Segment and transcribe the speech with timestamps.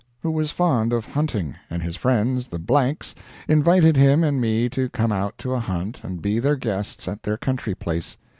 [0.23, 3.13] who was fond of hunting, and his friends the Blanks
[3.47, 7.21] invited him and me to come out to a hunt and be their guests at
[7.21, 8.17] their country place.